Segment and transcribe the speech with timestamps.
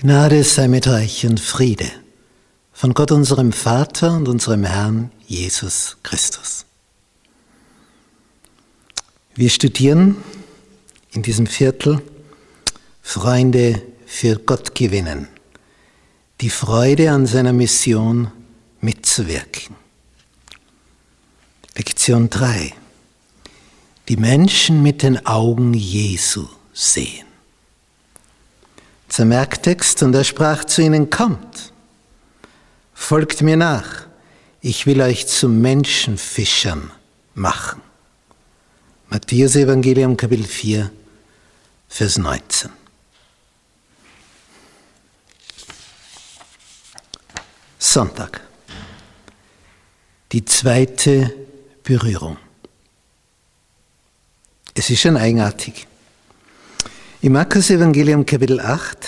[0.00, 1.90] Gnade sei mit euch und Friede
[2.72, 6.66] von Gott unserem Vater und unserem Herrn Jesus Christus.
[9.34, 10.16] Wir studieren
[11.10, 12.00] in diesem Viertel
[13.02, 15.26] Freunde für Gott gewinnen,
[16.42, 18.30] die Freude an seiner Mission
[18.80, 19.74] mitzuwirken.
[21.74, 22.72] Lektion 3.
[24.08, 27.27] Die Menschen mit den Augen Jesu sehen.
[29.18, 31.72] Zermerktext, und er sprach zu ihnen, kommt,
[32.94, 34.06] folgt mir nach,
[34.60, 36.92] ich will euch zu Menschenfischern
[37.34, 37.82] machen.
[39.08, 40.92] Matthäus Evangelium Kapitel 4,
[41.88, 42.70] Vers 19.
[47.80, 48.40] Sonntag.
[50.30, 51.34] Die zweite
[51.82, 52.36] Berührung.
[54.74, 55.88] Es ist schon eigenartig.
[57.20, 59.07] Im Markus Evangelium Kapitel 8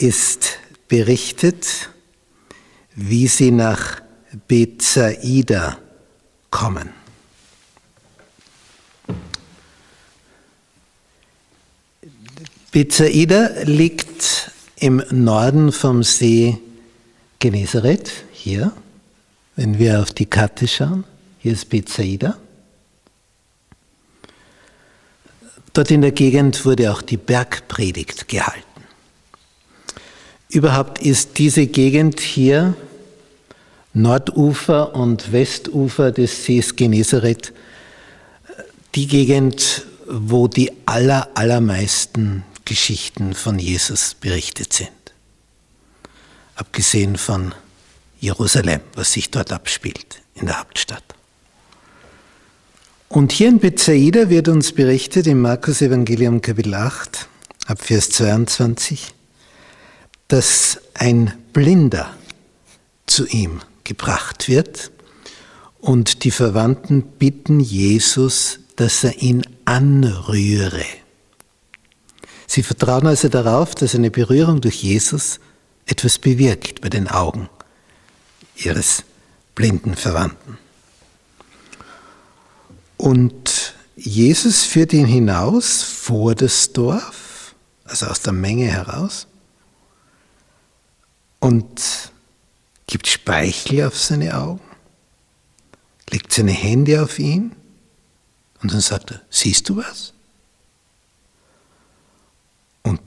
[0.00, 1.90] ist berichtet,
[2.94, 4.02] wie sie nach
[4.48, 5.78] Bethsaida
[6.50, 6.90] kommen.
[12.72, 16.58] Bethsaida liegt im Norden vom See
[17.40, 18.72] Genezareth, hier,
[19.56, 21.04] wenn wir auf die Karte schauen.
[21.40, 22.38] Hier ist Bethsaida.
[25.72, 28.69] Dort in der Gegend wurde auch die Bergpredigt gehalten.
[30.50, 32.74] Überhaupt ist diese Gegend hier,
[33.92, 37.52] Nordufer und Westufer des Sees Genezareth,
[38.96, 44.90] die Gegend, wo die aller, allermeisten Geschichten von Jesus berichtet sind.
[46.56, 47.54] Abgesehen von
[48.20, 51.04] Jerusalem, was sich dort abspielt, in der Hauptstadt.
[53.08, 57.28] Und hier in Bethsaida wird uns berichtet im Markus Evangelium Kapitel 8
[57.66, 59.14] ab Vers 22,
[60.30, 62.14] dass ein Blinder
[63.06, 64.92] zu ihm gebracht wird
[65.80, 70.84] und die Verwandten bitten Jesus, dass er ihn anrühre.
[72.46, 75.40] Sie vertrauen also darauf, dass eine Berührung durch Jesus
[75.86, 77.48] etwas bewirkt bei den Augen
[78.54, 79.02] ihres
[79.56, 80.58] blinden Verwandten.
[82.96, 89.26] Und Jesus führt ihn hinaus vor das Dorf, also aus der Menge heraus,
[91.40, 92.12] und
[92.86, 94.60] gibt Speichel auf seine Augen,
[96.10, 97.52] legt seine Hände auf ihn
[98.62, 100.12] und dann sagt er, siehst du was?
[102.82, 103.00] Und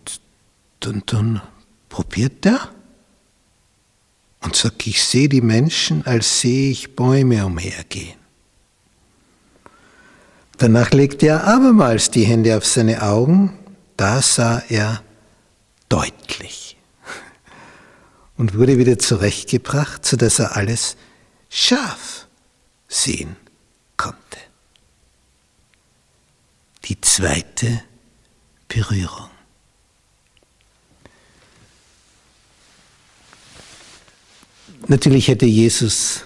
[0.80, 1.42] dann, dann
[1.90, 2.70] probiert er
[4.42, 8.18] und sagt, ich sehe die Menschen, als sehe ich Bäume umhergehen.
[10.58, 13.58] Danach legte er abermals die Hände auf seine Augen,
[13.98, 15.02] da sah er
[15.90, 16.23] deutlich
[18.38, 20.98] und wurde wieder zurechtgebracht, sodass er alles
[21.50, 22.28] scharf
[22.88, 23.36] sehen
[23.98, 24.18] konnte.
[26.86, 27.84] Die zweite
[28.68, 29.30] Berührung.
[34.88, 36.26] Natürlich hätte Jesus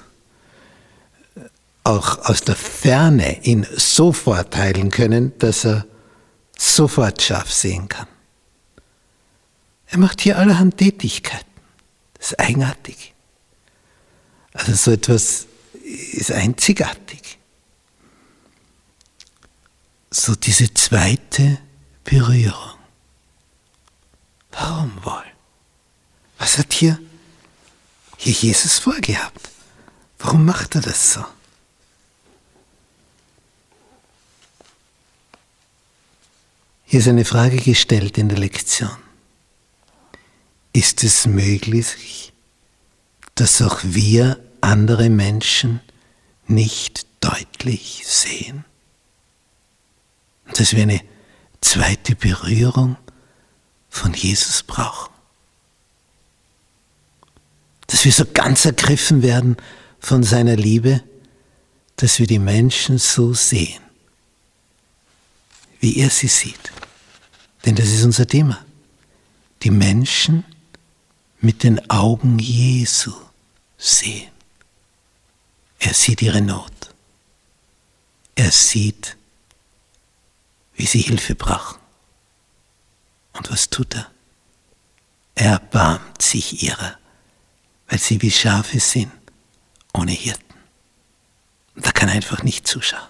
[1.84, 5.86] auch aus der Ferne ihn so vorteilen können, dass er
[6.58, 8.08] sofort scharf sehen kann.
[9.88, 11.47] Er macht hier allerhand Tätigkeiten.
[12.28, 13.14] Ist eigenartig.
[14.52, 15.48] Also so etwas
[16.12, 17.40] ist einzigartig.
[20.12, 21.58] So diese zweite
[22.04, 22.78] Berührung.
[24.52, 25.24] Warum wohl?
[26.38, 27.00] Was hat hier,
[28.18, 29.50] hier Jesus vorgehabt?
[30.20, 31.26] Warum macht er das so?
[36.84, 39.07] Hier ist eine Frage gestellt in der Lektion.
[40.78, 42.34] Ist es möglich,
[43.34, 45.80] dass auch wir andere Menschen
[46.46, 48.64] nicht deutlich sehen?
[50.54, 51.02] Dass wir eine
[51.62, 52.96] zweite Berührung
[53.90, 55.12] von Jesus brauchen?
[57.88, 59.58] Dass wir so ganz ergriffen werden
[60.00, 61.02] von seiner Liebe,
[61.96, 63.82] dass wir die Menschen so sehen,
[65.80, 66.72] wie er sie sieht.
[67.66, 68.64] Denn das ist unser Thema.
[69.64, 70.44] Die Menschen
[71.40, 73.14] mit den Augen Jesu
[73.78, 74.32] sehen.
[75.80, 76.72] Er sieht ihre Not.
[78.36, 79.18] Er sieht,
[80.76, 81.80] wie sie Hilfe brauchen.
[83.34, 84.12] Und was tut er?
[85.36, 86.98] Er erbarmt sich ihrer,
[87.88, 89.12] weil sie wie Schafe sind,
[89.94, 90.44] ohne Hirten.
[91.76, 93.08] Und da kann er einfach nicht zuschauen.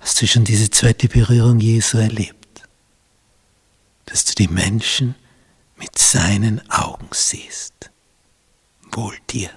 [0.00, 2.40] Hast du schon diese zweite Berührung Jesu erlebt?
[4.10, 5.14] dass du die Menschen
[5.80, 7.90] mit seinen Augen siehst.
[8.92, 9.50] Wohl dir.